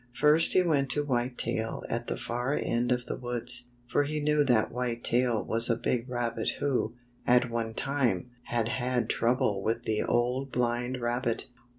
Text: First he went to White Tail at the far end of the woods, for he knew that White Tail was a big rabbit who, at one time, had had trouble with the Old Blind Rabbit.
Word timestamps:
First 0.19 0.53
he 0.53 0.63
went 0.63 0.89
to 0.93 1.05
White 1.05 1.37
Tail 1.37 1.83
at 1.87 2.07
the 2.07 2.17
far 2.17 2.59
end 2.59 2.91
of 2.91 3.05
the 3.05 3.17
woods, 3.17 3.69
for 3.87 4.01
he 4.01 4.19
knew 4.19 4.43
that 4.45 4.71
White 4.71 5.03
Tail 5.03 5.45
was 5.45 5.69
a 5.69 5.75
big 5.75 6.09
rabbit 6.09 6.53
who, 6.59 6.95
at 7.27 7.51
one 7.51 7.75
time, 7.75 8.31
had 8.45 8.67
had 8.67 9.11
trouble 9.11 9.61
with 9.61 9.83
the 9.83 10.01
Old 10.01 10.51
Blind 10.51 10.99
Rabbit. 10.99 11.49